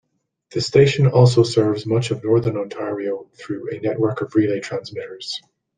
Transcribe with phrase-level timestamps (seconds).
[0.49, 5.39] The station also serves much of Northern Ontario through a network of relay transmitters.